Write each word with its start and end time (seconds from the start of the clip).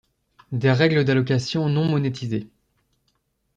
des 0.51 0.71
règles 0.71 1.05
d’allocation 1.05 1.69
non 1.69 1.85
monétisées 1.85 2.49